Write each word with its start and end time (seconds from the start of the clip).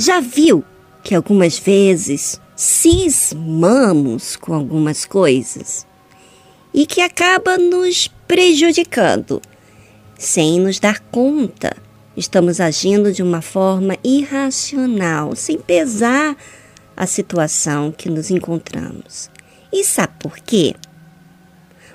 Já 0.00 0.20
viu 0.20 0.62
que 1.02 1.12
algumas 1.12 1.58
vezes 1.58 2.40
cismamos 2.54 4.36
com 4.36 4.54
algumas 4.54 5.04
coisas 5.04 5.84
e 6.72 6.86
que 6.86 7.00
acaba 7.00 7.58
nos 7.58 8.06
prejudicando 8.28 9.42
sem 10.16 10.60
nos 10.60 10.78
dar 10.78 11.00
conta? 11.00 11.76
Estamos 12.16 12.60
agindo 12.60 13.12
de 13.12 13.24
uma 13.24 13.42
forma 13.42 13.96
irracional, 14.04 15.34
sem 15.34 15.58
pesar 15.58 16.36
a 16.96 17.04
situação 17.04 17.90
que 17.90 18.08
nos 18.08 18.30
encontramos. 18.30 19.28
E 19.72 19.82
sabe 19.82 20.12
por 20.20 20.38
quê? 20.38 20.76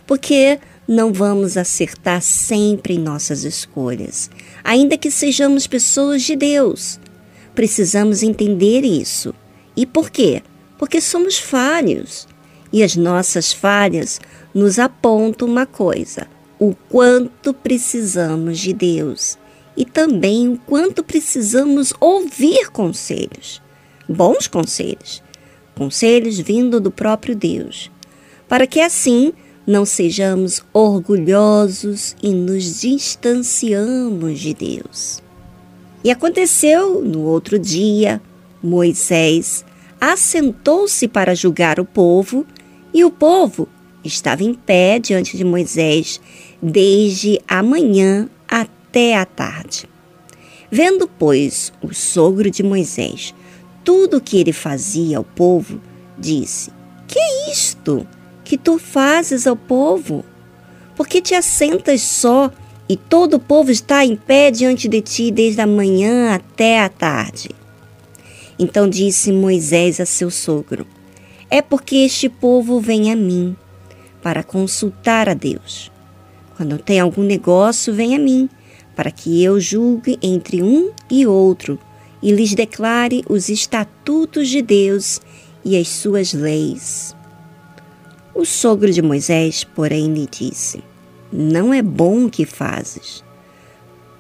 Porque 0.06 0.60
não 0.86 1.14
vamos 1.14 1.56
acertar 1.56 2.22
sempre 2.22 2.96
em 2.96 3.00
nossas 3.00 3.46
escolhas, 3.46 4.30
ainda 4.62 4.98
que 4.98 5.10
sejamos 5.10 5.68
pessoas 5.68 6.22
de 6.24 6.36
Deus. 6.36 7.00
Precisamos 7.56 8.24
entender 8.24 8.84
isso. 8.84 9.34
E 9.76 9.86
por 9.86 10.10
quê? 10.10 10.42
Porque 10.78 11.00
somos 11.00 11.38
falhos. 11.38 12.28
E 12.72 12.82
as 12.82 12.96
nossas 12.96 13.54
falhas 13.54 14.20
nos 14.54 14.80
apontam 14.80 15.48
uma 15.48 15.66
coisa: 15.66 16.28
o 16.60 16.76
quanto 16.90 17.54
precisamos 17.54 18.60
de 18.60 18.74
Deus 18.74 19.38
e 19.76 19.86
também 19.86 20.50
o 20.50 20.58
quanto 20.58 21.04
precisamos 21.04 21.94
ouvir 22.00 22.70
conselhos, 22.72 23.62
bons 24.08 24.48
conselhos, 24.48 25.24
conselhos 25.76 26.40
vindo 26.40 26.80
do 26.80 26.92
próprio 26.92 27.36
Deus, 27.36 27.92
para 28.48 28.68
que 28.68 28.80
assim 28.80 29.34
não 29.66 29.86
sejamos 29.86 30.62
orgulhosos 30.74 32.16
e 32.22 32.30
nos 32.34 32.82
distanciamos 32.82 34.40
de 34.40 34.54
Deus. 34.54 35.24
E 36.04 36.12
aconteceu 36.12 37.02
no 37.02 37.22
outro 37.22 37.58
dia, 37.58 38.22
Moisés 38.62 39.64
assentou-se 40.00 41.08
para 41.08 41.34
julgar 41.34 41.80
o 41.80 41.86
povo, 41.86 42.46
e 42.94 43.06
o 43.06 43.10
povo 43.10 43.70
estava 44.04 44.44
em 44.44 44.54
pé 44.54 45.00
diante 45.00 45.38
de 45.38 45.44
Moisés 45.44 46.20
desde 46.62 47.40
a 47.48 47.64
manhã 47.64 48.30
até 48.48 49.16
a 49.16 49.26
tarde. 49.26 49.90
Vendo, 50.70 51.08
pois, 51.08 51.72
o 51.82 51.94
sogro 51.94 52.52
de 52.52 52.64
Moisés 52.64 53.34
tudo 53.84 54.18
o 54.18 54.22
que 54.22 54.38
ele 54.38 54.54
fazia 54.54 55.18
ao 55.18 55.24
povo, 55.24 55.80
disse: 56.18 56.72
Que 57.08 57.20
é 57.20 57.52
isto 57.52 58.08
que 58.44 58.58
tu 58.58 58.80
fazes 58.80 59.46
ao 59.46 59.56
povo? 59.56 60.24
Porque 60.96 61.22
te 61.22 61.36
assentas 61.36 62.02
só 62.02 62.52
e 62.94 62.96
todo 62.96 63.38
o 63.38 63.40
povo 63.40 63.72
está 63.72 64.06
em 64.06 64.16
pé 64.16 64.52
diante 64.52 64.88
de 64.88 65.02
ti 65.02 65.32
desde 65.32 65.60
a 65.60 65.66
manhã 65.66 66.32
até 66.32 66.80
a 66.80 66.88
tarde. 66.88 67.50
Então 68.60 68.88
disse 68.88 69.32
Moisés 69.32 70.00
a 70.00 70.06
seu 70.06 70.30
sogro: 70.30 70.86
É 71.50 71.60
porque 71.60 71.96
este 71.96 72.30
povo 72.30 72.80
vem 72.80 73.12
a 73.12 73.16
mim 73.16 73.56
para 74.22 74.44
consultar 74.44 75.28
a 75.28 75.34
Deus. 75.34 75.92
Quando 76.56 76.78
tem 76.78 77.00
algum 77.00 77.24
negócio, 77.24 77.92
vem 77.92 78.16
a 78.16 78.20
mim, 78.20 78.48
para 78.96 79.10
que 79.10 79.44
eu 79.44 79.60
julgue 79.60 80.20
entre 80.22 80.62
um 80.62 80.92
e 81.10 81.26
outro 81.26 81.80
e 82.22 82.32
lhes 82.32 82.54
declare 82.54 83.24
os 83.28 83.50
estatutos 83.50 84.50
de 84.50 84.62
Deus 84.62 85.20
e 85.66 85.76
as 85.76 85.88
suas 85.88 86.32
leis. 86.32 87.16
O 88.36 88.46
sogro 88.46 88.92
de 88.92 89.02
Moisés, 89.02 89.64
porém, 89.64 90.14
lhe 90.14 90.28
disse: 90.30 90.93
Não 91.36 91.74
é 91.74 91.82
bom 91.82 92.26
o 92.26 92.30
que 92.30 92.46
fazes. 92.46 93.24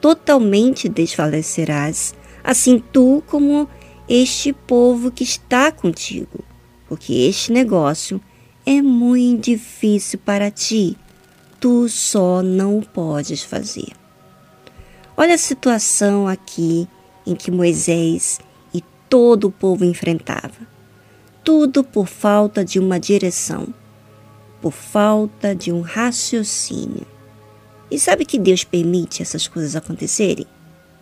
Totalmente 0.01 0.89
desfalecerás, 0.89 2.15
assim 2.43 2.79
tu 2.91 3.21
como 3.27 3.69
este 4.09 4.51
povo 4.51 5.11
que 5.11 5.23
está 5.23 5.71
contigo, 5.71 6.43
porque 6.89 7.13
este 7.13 7.51
negócio 7.51 8.19
é 8.65 8.81
muito 8.81 9.51
difícil 9.51 10.17
para 10.25 10.49
ti. 10.49 10.97
Tu 11.59 11.87
só 11.87 12.41
não 12.41 12.79
o 12.79 12.85
podes 12.85 13.43
fazer. 13.43 13.93
Olha 15.15 15.35
a 15.35 15.37
situação 15.37 16.27
aqui 16.27 16.87
em 17.27 17.35
que 17.35 17.51
Moisés 17.51 18.39
e 18.73 18.83
todo 19.07 19.49
o 19.49 19.51
povo 19.51 19.85
enfrentava. 19.85 20.67
Tudo 21.43 21.83
por 21.83 22.07
falta 22.07 22.65
de 22.65 22.79
uma 22.79 22.99
direção, 22.99 23.71
por 24.59 24.71
falta 24.73 25.53
de 25.53 25.71
um 25.71 25.81
raciocínio. 25.81 27.12
E 27.93 27.99
sabe 27.99 28.25
que 28.25 28.39
Deus 28.39 28.63
permite 28.63 29.21
essas 29.21 29.47
coisas 29.47 29.75
acontecerem? 29.75 30.47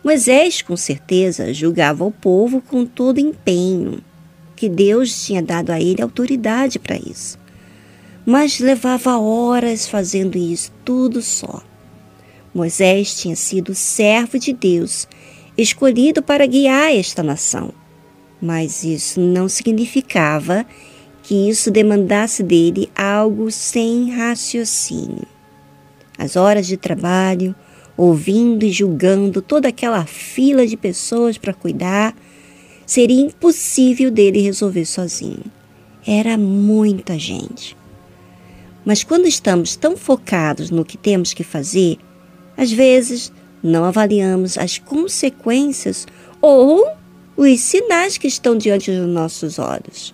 Moisés, 0.04 0.62
com 0.62 0.76
certeza, 0.76 1.54
julgava 1.54 2.04
o 2.04 2.12
povo 2.12 2.62
com 2.62 2.86
todo 2.86 3.18
empenho, 3.18 4.04
que 4.58 4.68
Deus 4.68 5.26
tinha 5.26 5.42
dado 5.42 5.70
a 5.70 5.80
ele 5.80 6.02
autoridade 6.02 6.80
para 6.80 6.98
isso. 6.98 7.40
Mas 8.26 8.60
levava 8.60 9.18
horas 9.18 9.88
fazendo 9.88 10.38
isso 10.38 10.70
tudo 10.84 11.22
só. 11.22 11.64
Moisés 12.54 13.16
tinha 13.16 13.38
sido 13.38 13.74
servo 13.74 14.38
de 14.38 14.52
Deus, 14.52 15.08
escolhido 15.58 16.22
para 16.22 16.46
guiar 16.46 16.92
esta 16.92 17.24
nação. 17.24 17.74
Mas 18.42 18.84
isso 18.84 19.18
não 19.22 19.48
significava 19.48 20.66
que 21.24 21.48
isso 21.48 21.72
demandasse 21.72 22.44
dele 22.44 22.92
algo 22.94 23.50
sem 23.50 24.12
raciocínio. 24.12 25.31
As 26.22 26.36
horas 26.36 26.68
de 26.68 26.78
trabalho, 26.78 27.56
ouvindo 27.98 28.64
e 28.64 28.72
julgando 28.72 29.42
toda 29.42 29.70
aquela 29.70 30.06
fila 30.06 30.68
de 30.68 30.78
pessoas 30.78 31.36
para 31.36 31.52
cuidar, 31.52 32.16
seria 32.86 33.20
impossível 33.20 34.12
dele 34.12 34.40
resolver 34.40 34.86
sozinho. 34.86 35.44
Era 36.06 36.38
muita 36.38 37.18
gente. 37.18 37.76
Mas 38.86 39.04
quando 39.04 39.26
estamos 39.26 39.76
tão 39.76 39.98
focados 39.98 40.70
no 40.70 40.86
que 40.86 40.96
temos 40.96 41.34
que 41.34 41.44
fazer, 41.44 41.98
às 42.56 42.72
vezes 42.72 43.34
não 43.64 43.84
avaliamos 43.84 44.60
as 44.60 44.78
consequências 44.78 46.06
ou 46.40 46.88
os 47.36 47.60
sinais 47.62 48.20
que 48.20 48.28
estão 48.28 48.56
diante 48.56 48.92
dos 48.92 49.08
nossos 49.08 49.58
olhos. 49.58 50.14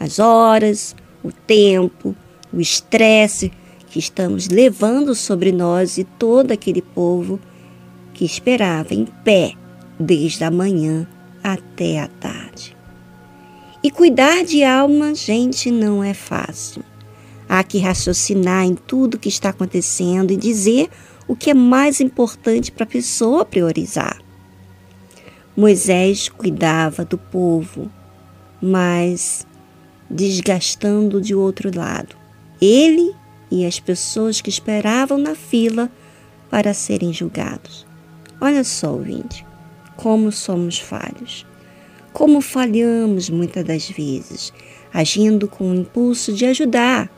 As 0.00 0.18
horas, 0.18 0.96
o 1.22 1.30
tempo, 1.30 2.12
o 2.52 2.60
estresse 2.60 3.52
que 3.94 4.00
estamos 4.00 4.48
levando 4.48 5.14
sobre 5.14 5.52
nós 5.52 5.98
e 5.98 6.02
todo 6.02 6.50
aquele 6.50 6.82
povo 6.82 7.38
que 8.12 8.24
esperava 8.24 8.92
em 8.92 9.04
pé 9.04 9.52
desde 10.00 10.42
a 10.42 10.50
manhã 10.50 11.06
até 11.44 12.00
a 12.00 12.08
tarde. 12.08 12.76
E 13.84 13.92
cuidar 13.92 14.44
de 14.44 14.64
alma, 14.64 15.14
gente, 15.14 15.70
não 15.70 16.02
é 16.02 16.12
fácil. 16.12 16.82
Há 17.48 17.62
que 17.62 17.78
raciocinar 17.78 18.64
em 18.64 18.74
tudo 18.74 19.16
que 19.16 19.28
está 19.28 19.50
acontecendo 19.50 20.32
e 20.32 20.36
dizer 20.36 20.90
o 21.28 21.36
que 21.36 21.50
é 21.50 21.54
mais 21.54 22.00
importante 22.00 22.72
para 22.72 22.82
a 22.82 22.88
pessoa 22.88 23.44
priorizar. 23.44 24.20
Moisés 25.56 26.28
cuidava 26.28 27.04
do 27.04 27.16
povo, 27.16 27.88
mas 28.60 29.46
desgastando 30.10 31.20
de 31.20 31.32
outro 31.32 31.70
lado. 31.72 32.16
Ele 32.60 33.14
e 33.50 33.64
as 33.66 33.78
pessoas 33.80 34.40
que 34.40 34.48
esperavam 34.50 35.18
na 35.18 35.34
fila 35.34 35.90
para 36.50 36.74
serem 36.74 37.12
julgados. 37.12 37.86
Olha 38.40 38.64
só, 38.64 38.92
ouvinte, 38.92 39.44
como 39.96 40.30
somos 40.30 40.78
falhos. 40.78 41.46
Como 42.12 42.40
falhamos 42.40 43.28
muitas 43.28 43.64
das 43.64 43.88
vezes, 43.88 44.52
agindo 44.92 45.48
com 45.48 45.70
o 45.70 45.74
impulso 45.74 46.32
de 46.32 46.46
ajudar. 46.46 47.10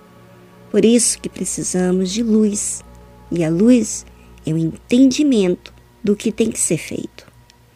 Por 0.70 0.84
isso 0.84 1.19
que 1.20 1.28
precisamos 1.28 2.10
de 2.10 2.22
luz. 2.22 2.82
E 3.31 3.44
a 3.44 3.50
luz 3.50 4.06
é 4.47 4.53
o 4.53 4.56
entendimento 4.56 5.75
do 6.02 6.17
que 6.17 6.32
tem 6.32 6.50
que 6.50 6.61
ser 6.61 6.79
feito. 6.79 7.26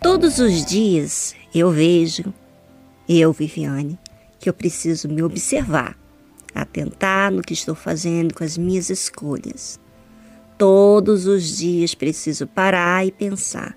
Todos 0.00 0.38
os 0.38 0.64
dias 0.64 1.35
eu 1.55 1.70
vejo, 1.70 2.32
eu, 3.06 3.32
Viviane, 3.32 3.99
que 4.38 4.49
eu 4.49 4.55
preciso 4.55 5.08
me 5.08 5.23
observar 5.23 6.00
atentar 6.55 7.31
no 7.31 7.43
que 7.43 7.55
estou 7.55 7.75
fazendo 7.75 8.35
com 8.35 8.44
as 8.44 8.56
minhas 8.56 8.91
escolhas. 8.91 9.81
Todos 10.58 11.26
os 11.26 11.56
dias 11.56 11.94
preciso 11.94 12.47
parar 12.47 13.06
e 13.06 13.12
pensar, 13.12 13.76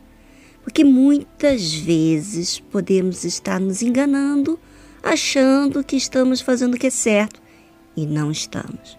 porque 0.63 0.83
muitas 0.83 1.73
vezes 1.73 2.59
podemos 2.59 3.23
estar 3.23 3.59
nos 3.59 3.81
enganando, 3.81 4.59
achando 5.01 5.83
que 5.83 5.95
estamos 5.95 6.41
fazendo 6.41 6.75
o 6.75 6.77
que 6.77 6.87
é 6.87 6.89
certo 6.89 7.41
e 7.95 8.05
não 8.05 8.31
estamos, 8.31 8.97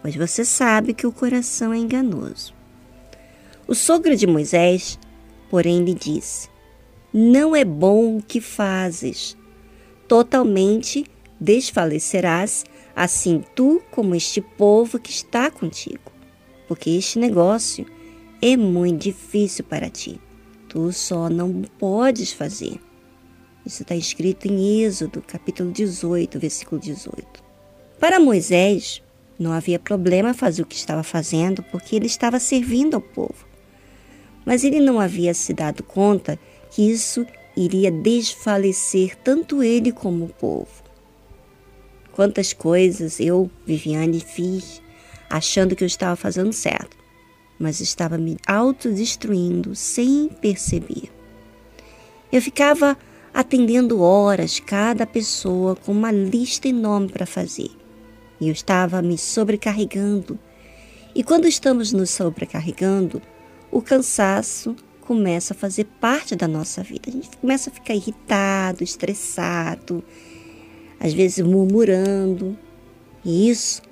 pois 0.00 0.16
você 0.16 0.44
sabe 0.44 0.94
que 0.94 1.06
o 1.06 1.12
coração 1.12 1.72
é 1.72 1.78
enganoso. 1.78 2.54
O 3.68 3.74
sogro 3.74 4.16
de 4.16 4.26
Moisés, 4.26 4.98
porém, 5.48 5.84
lhe 5.84 5.94
disse: 5.94 6.48
Não 7.12 7.54
é 7.54 7.64
bom 7.64 8.16
o 8.16 8.22
que 8.22 8.40
fazes, 8.40 9.36
totalmente 10.08 11.06
desfalecerás 11.40 12.64
assim 12.94 13.44
tu 13.54 13.82
como 13.90 14.14
este 14.14 14.40
povo 14.40 14.98
que 14.98 15.10
está 15.10 15.50
contigo, 15.50 16.12
porque 16.68 16.90
este 16.90 17.18
negócio 17.18 17.86
é 18.40 18.56
muito 18.56 19.02
difícil 19.02 19.64
para 19.64 19.88
ti. 19.88 20.20
Tu 20.68 20.92
só 20.92 21.28
não 21.28 21.62
podes 21.78 22.32
fazer. 22.32 22.80
Isso 23.64 23.82
está 23.82 23.94
escrito 23.94 24.48
em 24.48 24.82
Êxodo, 24.82 25.22
capítulo 25.22 25.70
18, 25.70 26.38
versículo 26.38 26.80
18. 26.80 27.24
Para 28.00 28.18
Moisés, 28.18 29.00
não 29.38 29.52
havia 29.52 29.78
problema 29.78 30.34
fazer 30.34 30.62
o 30.62 30.66
que 30.66 30.74
estava 30.74 31.02
fazendo, 31.02 31.62
porque 31.64 31.94
ele 31.94 32.06
estava 32.06 32.40
servindo 32.40 32.94
ao 32.94 33.00
povo. 33.00 33.46
Mas 34.44 34.64
ele 34.64 34.80
não 34.80 34.98
havia 34.98 35.32
se 35.34 35.52
dado 35.52 35.84
conta 35.84 36.38
que 36.70 36.90
isso 36.90 37.24
iria 37.56 37.90
desfalecer 37.90 39.16
tanto 39.16 39.62
ele 39.62 39.92
como 39.92 40.24
o 40.24 40.28
povo. 40.28 40.81
Quantas 42.12 42.52
coisas 42.52 43.18
eu, 43.18 43.50
Viviane, 43.66 44.20
fiz 44.20 44.82
achando 45.30 45.74
que 45.74 45.82
eu 45.82 45.86
estava 45.86 46.14
fazendo 46.14 46.52
certo, 46.52 46.96
mas 47.58 47.80
estava 47.80 48.18
me 48.18 48.36
autodestruindo 48.46 49.74
sem 49.74 50.28
perceber. 50.28 51.10
Eu 52.30 52.42
ficava 52.42 52.96
atendendo 53.32 54.02
horas 54.02 54.60
cada 54.60 55.06
pessoa 55.06 55.74
com 55.74 55.92
uma 55.92 56.12
lista 56.12 56.68
enorme 56.68 57.08
para 57.08 57.24
fazer. 57.24 57.70
E 58.38 58.48
eu 58.48 58.52
estava 58.52 59.00
me 59.00 59.16
sobrecarregando. 59.16 60.38
E 61.14 61.22
quando 61.22 61.46
estamos 61.46 61.92
nos 61.92 62.10
sobrecarregando, 62.10 63.22
o 63.70 63.80
cansaço 63.80 64.76
começa 65.00 65.54
a 65.54 65.56
fazer 65.56 65.84
parte 66.00 66.36
da 66.36 66.46
nossa 66.46 66.82
vida. 66.82 67.08
A 67.08 67.12
gente 67.12 67.36
começa 67.36 67.70
a 67.70 67.72
ficar 67.72 67.94
irritado, 67.94 68.84
estressado, 68.84 70.04
às 71.02 71.12
vezes 71.12 71.44
murmurando. 71.44 72.56
E 73.24 73.50
isso 73.50 73.82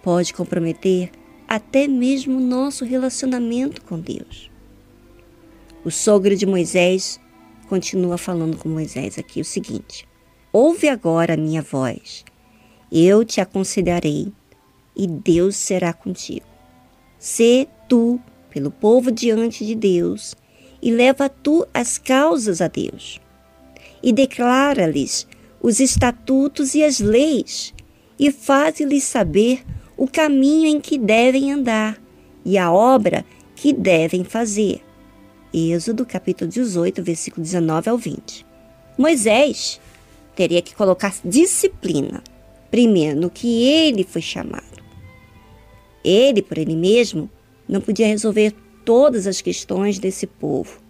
pode 0.00 0.32
comprometer 0.32 1.10
até 1.48 1.88
mesmo 1.88 2.38
o 2.38 2.40
nosso 2.40 2.84
relacionamento 2.84 3.82
com 3.82 3.98
Deus. 3.98 4.48
O 5.84 5.90
sogro 5.90 6.36
de 6.36 6.46
Moisés 6.46 7.20
continua 7.68 8.16
falando 8.16 8.56
com 8.56 8.68
Moisés 8.68 9.18
aqui 9.18 9.40
o 9.40 9.44
seguinte: 9.44 10.06
Ouve 10.52 10.88
agora 10.88 11.34
a 11.34 11.36
minha 11.36 11.62
voz, 11.62 12.24
eu 12.92 13.24
te 13.24 13.40
aconselharei, 13.40 14.32
e 14.94 15.06
Deus 15.08 15.56
será 15.56 15.92
contigo. 15.92 16.46
Sê 17.18 17.66
tu 17.88 18.20
pelo 18.50 18.70
povo 18.70 19.10
diante 19.10 19.66
de 19.66 19.74
Deus, 19.74 20.36
e 20.80 20.92
leva 20.92 21.28
tu 21.28 21.66
as 21.74 21.98
causas 21.98 22.60
a 22.60 22.68
Deus, 22.68 23.20
e 24.02 24.12
declara-lhes 24.12 25.26
os 25.62 25.80
estatutos 25.80 26.74
e 26.74 26.82
as 26.82 26.98
leis, 26.98 27.72
e 28.18 28.30
faz-lhes 28.30 29.04
saber 29.04 29.62
o 29.96 30.08
caminho 30.08 30.66
em 30.66 30.80
que 30.80 30.98
devem 30.98 31.52
andar 31.52 32.00
e 32.44 32.58
a 32.58 32.72
obra 32.72 33.24
que 33.54 33.72
devem 33.72 34.24
fazer 34.24 34.82
Êxodo 35.54 36.06
capítulo 36.06 36.50
18, 36.50 37.02
versículo 37.02 37.42
19 37.42 37.90
ao 37.90 37.98
20. 37.98 38.46
Moisés 38.96 39.78
teria 40.34 40.62
que 40.62 40.74
colocar 40.74 41.14
disciplina, 41.22 42.22
primeiro 42.70 43.20
no 43.20 43.28
que 43.28 43.62
ele 43.64 44.02
foi 44.02 44.22
chamado. 44.22 44.82
Ele, 46.02 46.40
por 46.40 46.56
ele 46.56 46.74
mesmo, 46.74 47.30
não 47.68 47.82
podia 47.82 48.06
resolver 48.06 48.54
todas 48.82 49.26
as 49.26 49.42
questões 49.42 49.98
desse 49.98 50.26
povo. 50.26 50.80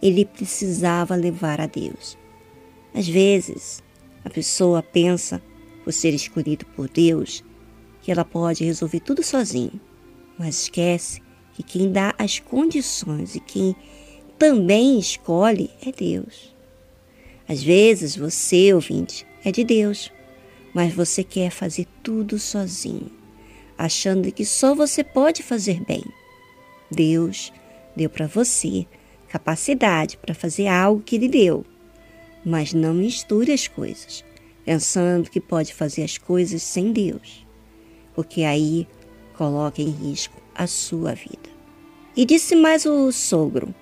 Ele 0.00 0.24
precisava 0.24 1.16
levar 1.16 1.60
a 1.60 1.66
Deus. 1.66 2.16
Às 2.94 3.08
vezes, 3.08 3.82
a 4.26 4.30
pessoa 4.30 4.82
pensa, 4.82 5.40
por 5.84 5.92
ser 5.92 6.12
escolhido 6.12 6.66
por 6.74 6.88
Deus, 6.88 7.44
que 8.02 8.10
ela 8.10 8.24
pode 8.24 8.64
resolver 8.64 8.98
tudo 8.98 9.22
sozinho, 9.22 9.80
mas 10.36 10.62
esquece 10.62 11.22
que 11.54 11.62
quem 11.62 11.92
dá 11.92 12.12
as 12.18 12.40
condições 12.40 13.36
e 13.36 13.40
quem 13.40 13.76
também 14.36 14.98
escolhe 14.98 15.70
é 15.80 15.92
Deus. 15.92 16.52
Às 17.48 17.62
vezes 17.62 18.16
você, 18.16 18.74
ouvinte, 18.74 19.24
é 19.44 19.52
de 19.52 19.62
Deus, 19.62 20.10
mas 20.74 20.92
você 20.92 21.22
quer 21.22 21.50
fazer 21.50 21.86
tudo 22.02 22.36
sozinho, 22.36 23.12
achando 23.78 24.32
que 24.32 24.44
só 24.44 24.74
você 24.74 25.04
pode 25.04 25.44
fazer 25.44 25.84
bem. 25.84 26.02
Deus 26.90 27.52
deu 27.94 28.10
para 28.10 28.26
você 28.26 28.88
capacidade 29.28 30.16
para 30.16 30.34
fazer 30.34 30.66
algo 30.66 31.00
que 31.00 31.14
Ele 31.14 31.28
deu, 31.28 31.64
mas 32.46 32.72
não 32.72 32.94
misture 32.94 33.50
as 33.50 33.66
coisas, 33.66 34.24
pensando 34.64 35.28
que 35.28 35.40
pode 35.40 35.74
fazer 35.74 36.04
as 36.04 36.16
coisas 36.16 36.62
sem 36.62 36.92
Deus, 36.92 37.44
porque 38.14 38.44
aí 38.44 38.86
coloca 39.36 39.82
em 39.82 39.90
risco 39.90 40.40
a 40.54 40.68
sua 40.68 41.12
vida. 41.12 41.50
E 42.16 42.24
disse 42.24 42.54
mais 42.54 42.86
o 42.86 43.10
sogro: 43.10 43.74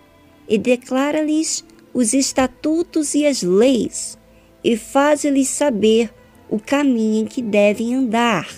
e 0.48 0.56
declara-lhes 0.56 1.62
os 1.92 2.14
estatutos 2.14 3.14
e 3.14 3.26
as 3.26 3.42
leis, 3.42 4.16
e 4.64 4.78
faz-lhes 4.78 5.48
saber 5.48 6.10
o 6.48 6.58
caminho 6.58 7.24
em 7.24 7.26
que 7.26 7.42
devem 7.42 7.94
andar 7.94 8.48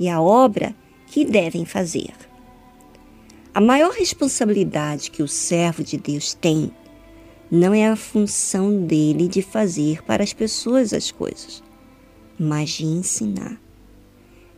e 0.00 0.08
a 0.08 0.22
obra 0.22 0.74
que 1.06 1.22
devem 1.22 1.66
fazer. 1.66 2.14
A 3.52 3.60
maior 3.60 3.92
responsabilidade 3.92 5.10
que 5.10 5.22
o 5.22 5.28
servo 5.28 5.84
de 5.84 5.98
Deus 5.98 6.32
tem 6.32 6.72
não 7.50 7.74
é 7.74 7.88
a 7.88 7.96
função 7.96 8.84
dele 8.84 9.28
de 9.28 9.42
fazer 9.42 10.02
para 10.02 10.22
as 10.22 10.32
pessoas 10.32 10.92
as 10.92 11.10
coisas, 11.10 11.62
mas 12.38 12.70
de 12.70 12.84
ensinar. 12.84 13.60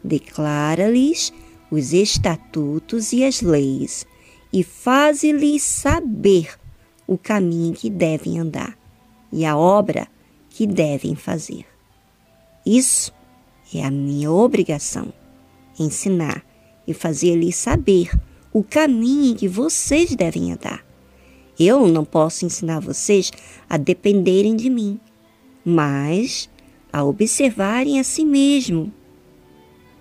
Declara-lhes 0.03 1.33
os 1.71 1.93
estatutos 1.93 3.13
e 3.13 3.25
as 3.25 3.43
leis 3.43 4.07
e 4.53 4.63
faze-lhes 4.63 5.63
saber 5.63 6.57
o 7.07 7.19
caminho 7.19 7.75
que 7.75 7.91
devem 7.91 8.39
andar 8.39 8.79
e 9.33 9.45
a 9.45 9.57
obra 9.57 10.07
que 10.49 10.67
devem 10.67 11.15
fazer. 11.15 11.67
Isso 12.65 13.13
é 13.75 13.85
a 13.85 13.91
minha 13.91 14.31
obrigação, 14.31 15.13
ensinar 15.79 16.45
e 16.87 16.95
fazer-lhes 16.95 17.57
saber 17.57 18.11
o 18.53 18.63
caminho 18.63 19.37
que 19.37 19.49
vocês 19.49 20.15
devem 20.15 20.53
andar. 20.53 20.86
Eu 21.59 21.87
não 21.89 22.05
posso 22.05 22.45
ensinar 22.45 22.81
vocês 22.81 23.33
a 23.69 23.77
dependerem 23.77 24.57
de 24.57 24.69
mim, 24.69 25.01
mas 25.65 26.51
a 26.93 27.05
observarem 27.05 27.99
a 27.99 28.05
si 28.05 28.25
mesmo, 28.25 28.93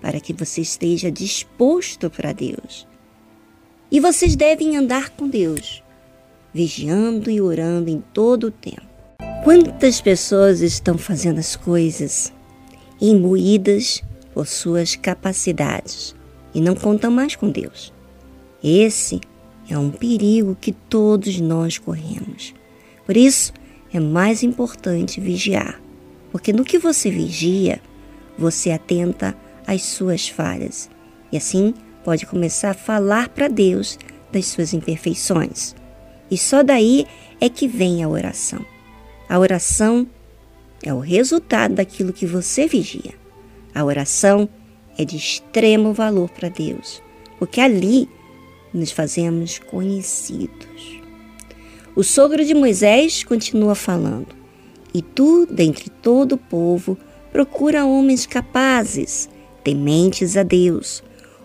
para 0.02 0.20
que 0.20 0.34
você 0.34 0.62
esteja 0.62 1.12
disposto 1.12 2.10
para 2.10 2.34
Deus 2.34 2.88
e 3.92 4.00
vocês 4.00 4.36
devem 4.36 4.76
andar 4.76 5.12
com 5.12 5.28
Deus, 5.28 5.84
vigiando 6.54 7.30
e 7.30 7.40
orando 7.40 7.90
em 7.90 8.04
todo 8.14 8.48
o 8.48 8.52
tempo. 8.52 8.86
Quantas 9.44 10.02
pessoas 10.02 10.62
estão 10.62 10.98
fazendo 10.98 11.40
as 11.40 11.56
coisas 11.56 12.34
imbuídas 13.00 14.04
por 14.34 14.48
suas 14.48 14.96
capacidades 14.96 16.16
e 16.54 16.60
não 16.60 16.76
contam 16.76 17.12
mais 17.12 17.36
com 17.36 17.50
Deus? 17.50 17.94
Esse 18.64 19.22
é 19.70 19.78
um 19.78 19.90
perigo 19.90 20.58
que 20.60 20.72
todos 20.72 21.40
nós 21.40 21.78
corremos. 21.78 22.54
Por 23.06 23.18
isso, 23.18 23.54
é 23.94 24.00
mais 24.00 24.44
importante 24.44 25.22
vigiar, 25.22 25.82
porque 26.32 26.52
no 26.52 26.64
que 26.66 26.78
você 26.78 27.10
vigia, 27.10 27.82
você 28.38 28.72
atenta 28.72 29.36
às 29.66 29.84
suas 29.84 30.28
falhas 30.28 30.90
e 31.32 31.38
assim 31.38 31.74
pode 32.04 32.26
começar 32.26 32.72
a 32.72 32.76
falar 32.76 33.30
para 33.30 33.48
Deus 33.48 33.98
das 34.32 34.46
suas 34.48 34.74
imperfeições. 34.74 35.76
E 36.30 36.38
só 36.38 36.62
daí 36.62 37.08
é 37.40 37.50
que 37.50 37.68
vem 37.68 38.04
a 38.04 38.10
oração. 38.10 38.64
A 39.28 39.40
oração 39.40 40.08
é 40.84 40.94
o 40.94 41.00
resultado 41.00 41.76
daquilo 41.76 42.14
que 42.14 42.26
você 42.26 42.68
vigia. 42.68 43.14
A 43.74 43.84
oração 43.84 44.48
é 44.98 45.04
de 45.04 45.16
extremo 45.16 45.94
valor 45.94 46.30
para 46.30 46.50
Deus, 46.50 47.02
porque 47.40 47.60
ali 47.60 48.08
nos 48.76 48.92
fazemos 48.92 49.60
conhecidos. 49.60 51.02
O 51.96 52.04
sogro 52.04 52.44
de 52.44 52.54
Moisés 52.54 53.24
continua 53.24 53.74
falando: 53.74 54.36
E 54.94 55.02
tu, 55.02 55.46
dentre 55.46 55.90
todo 55.90 56.34
o 56.34 56.38
povo, 56.38 56.98
procura 57.32 57.86
homens 57.86 58.26
capazes, 58.26 59.30
tementes 59.64 60.36
a 60.36 60.44
Deus, 60.44 61.04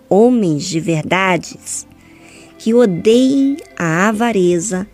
homens 0.09 0.65
de 0.65 0.81
verdades, 0.81 1.87
que 2.59 2.75
odeiem 2.75 3.57
a 3.79 4.09
avareza 4.09 4.87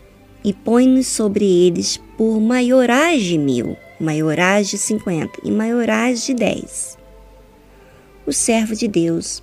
e 0.45 0.53
põe-nos 0.53 1.07
sobre 1.07 1.45
eles 1.45 2.01
por 2.17 2.41
maiorais 2.41 3.23
de 3.23 3.37
mil, 3.37 3.77
maiorais 3.99 4.69
de 4.69 4.79
cinquenta 4.79 5.41
e 5.43 5.51
maiorais 5.51 6.25
de 6.25 6.35
dez. 6.35 6.97
O 8.27 8.33
servo 8.33 8.75
de 8.75 8.87
Deus, 8.87 9.43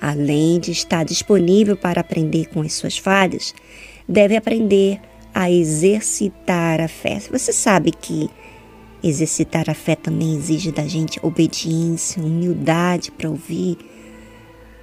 além 0.00 0.58
de 0.60 0.70
estar 0.72 1.04
disponível 1.04 1.76
para 1.76 2.00
aprender 2.00 2.46
com 2.46 2.62
as 2.62 2.74
suas 2.74 2.96
falhas, 2.96 3.54
deve 4.08 4.36
aprender 4.36 5.00
a 5.34 5.50
exercitar 5.50 6.80
a 6.80 6.88
fé. 6.88 7.20
Você 7.30 7.52
sabe 7.52 7.92
que 7.92 8.28
exercitar 9.02 9.68
a 9.70 9.74
fé 9.74 9.94
também 9.94 10.34
exige 10.36 10.72
da 10.72 10.86
gente 10.86 11.18
obediência, 11.22 12.22
humildade 12.22 13.12
para 13.12 13.28
ouvir 13.28 13.78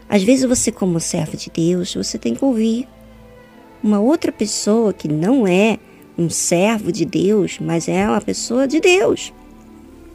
às 0.08 0.24
vezes 0.24 0.46
você, 0.46 0.72
como 0.72 1.00
servo 1.00 1.36
de 1.36 1.50
Deus, 1.50 1.94
você 1.94 2.18
tem 2.18 2.36
que 2.36 2.46
ouvir 2.46 2.88
uma 3.84 4.00
outra 4.00 4.32
pessoa 4.32 4.94
que 4.94 5.08
não 5.08 5.48
é 5.48 5.80
um 6.18 6.30
servo 6.30 6.92
de 6.92 7.06
Deus, 7.06 7.58
mas 7.60 7.88
é 7.88 8.08
uma 8.08 8.22
pessoa 8.22 8.68
de 8.68 8.80
Deus. 8.80 9.34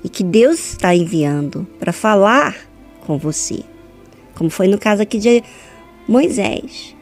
E 0.02 0.08
que 0.08 0.22
Deus 0.22 0.72
está 0.72 0.94
enviando 0.94 1.66
para 1.78 1.92
falar 1.92 2.56
com 3.00 3.18
você. 3.18 3.64
Como 4.40 4.48
foi 4.48 4.68
no 4.68 4.78
caso 4.78 5.02
aqui 5.02 5.18
de 5.18 5.44
Moisés. 6.08 6.96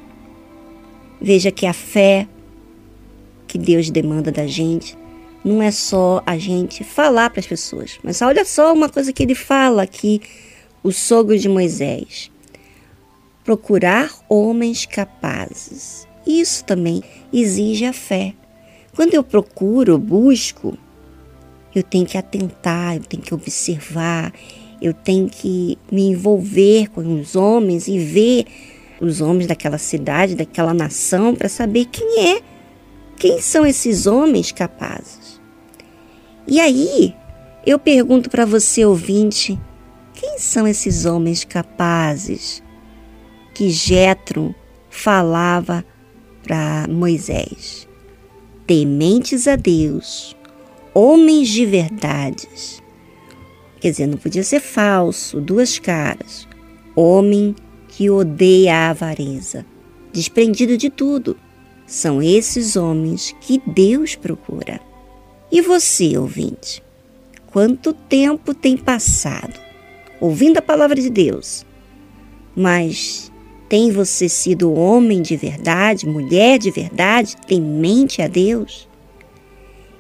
Veja 1.21 1.53
que 1.53 1.67
a 1.67 1.73
fé 1.73 2.27
que 3.47 3.57
Deus 3.57 3.91
demanda 3.91 4.33
da 4.33 4.45
gente 4.45 4.99
não 5.45 5.63
é 5.63 5.71
só 5.71 6.21
a 6.27 6.37
gente 6.37 6.83
falar 6.83 7.31
para 7.31 7.39
as 7.39 7.47
pessoas, 7.47 7.97
mas 8.03 8.21
olha 8.23 8.45
só 8.45 8.73
uma 8.73 8.89
coisa 8.89 9.13
que 9.13 9.23
ele 9.23 9.37
fala 9.37 9.85
aqui, 9.85 10.21
o 10.83 10.91
sogro 10.91 11.39
de 11.39 11.49
Moisés: 11.49 12.29
procurar 13.45 14.11
homens 14.29 14.85
capazes. 14.85 16.09
Isso 16.27 16.65
também 16.65 17.05
exige 17.33 17.85
a 17.85 17.93
fé. 17.93 18.35
Quando 18.97 19.15
eu 19.15 19.23
procuro, 19.23 19.97
busco, 19.97 20.77
eu 21.73 21.85
tenho 21.85 22.05
que 22.05 22.19
atentar, 22.19 22.97
eu 22.97 23.05
tenho 23.05 23.23
que 23.23 23.33
observar, 23.33 24.33
eu 24.81 24.93
tenho 24.93 25.29
que 25.29 25.79
me 25.91 26.09
envolver 26.09 26.89
com 26.91 27.21
os 27.21 27.37
homens 27.37 27.89
e 27.89 27.99
ver 27.99 28.47
os 29.01 29.21
homens 29.21 29.47
daquela 29.47 29.79
cidade, 29.79 30.35
daquela 30.35 30.75
nação, 30.75 31.35
para 31.35 31.49
saber 31.49 31.87
quem 31.87 32.29
é, 32.35 32.43
quem 33.17 33.41
são 33.41 33.67
esses 33.67 34.07
homens 34.07 34.53
capazes. 34.53 35.41
E 36.47 36.61
aí, 36.61 37.15
eu 37.67 37.79
pergunto 37.79 38.31
para 38.31 38.45
você, 38.45 38.85
ouvinte, 38.85 39.59
quem 40.15 40.39
são 40.39 40.67
esses 40.67 41.05
homens 41.05 41.45
capazes 41.45 42.63
que 43.55 43.71
Jetro 43.71 44.55
falava 44.91 45.85
para 46.43 46.87
Moisés? 46.89 47.89
tementes 48.69 49.49
a 49.49 49.57
Deus, 49.57 50.37
homens 50.93 51.49
de 51.49 51.65
verdades. 51.65 52.83
Quer 53.81 53.91
dizer, 53.91 54.07
não 54.07 54.19
podia 54.19 54.43
ser 54.43 54.61
falso, 54.61 55.41
duas 55.41 55.79
caras. 55.79 56.49
Homem 56.97 57.55
que 57.89 58.11
odeia 58.11 58.75
a 58.75 58.91
avareza, 58.91 59.65
desprendido 60.13 60.77
de 60.77 60.91
tudo. 60.91 61.37
São 61.87 62.23
esses 62.23 62.77
homens 62.77 63.35
que 63.41 63.63
Deus 63.67 64.15
procura. 64.15 64.81
E 65.51 65.63
você, 65.63 66.19
ouvinte? 66.19 66.83
Quanto 67.47 67.93
tempo 67.95 68.53
tem 68.53 68.77
passado 68.77 69.59
ouvindo 70.21 70.59
a 70.59 70.63
palavra 70.63 71.01
de 71.01 71.09
Deus, 71.09 71.65
mas 72.55 73.33
tem 73.69 73.91
você 73.91 74.29
sido 74.29 74.73
homem 74.73 75.23
de 75.23 75.37
verdade, 75.37 76.07
mulher 76.07 76.59
de 76.59 76.71
verdade, 76.71 77.37
temente 77.47 78.21
a 78.21 78.27
Deus? 78.27 78.89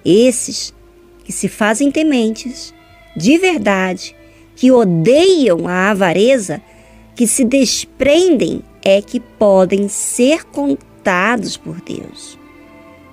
Esses 0.04 0.74
que 1.24 1.32
se 1.32 1.48
fazem 1.48 1.90
tementes, 1.90 2.74
de 3.18 3.36
verdade, 3.36 4.14
que 4.54 4.70
odeiam 4.70 5.66
a 5.66 5.90
avareza, 5.90 6.62
que 7.14 7.26
se 7.26 7.44
desprendem, 7.44 8.62
é 8.82 9.02
que 9.02 9.20
podem 9.20 9.88
ser 9.88 10.44
contados 10.44 11.56
por 11.56 11.80
Deus. 11.80 12.38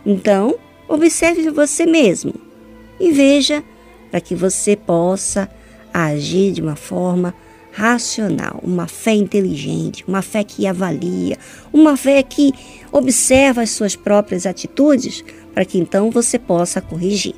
Então, 0.05 0.55
observe 0.87 1.49
você 1.49 1.85
mesmo 1.85 2.33
e 2.99 3.11
veja 3.11 3.63
para 4.11 4.21
que 4.21 4.35
você 4.35 4.75
possa 4.75 5.49
agir 5.91 6.51
de 6.51 6.61
uma 6.61 6.75
forma 6.75 7.33
racional, 7.71 8.59
uma 8.63 8.87
fé 8.87 9.13
inteligente, 9.13 10.05
uma 10.07 10.21
fé 10.21 10.43
que 10.43 10.65
avalia, 10.65 11.37
uma 11.73 11.97
fé 11.97 12.23
que 12.23 12.53
observa 12.91 13.63
as 13.63 13.71
suas 13.71 13.95
próprias 13.95 14.45
atitudes, 14.45 15.25
para 15.53 15.65
que 15.65 15.77
então 15.77 16.09
você 16.09 16.39
possa 16.39 16.79
corrigir. 16.79 17.35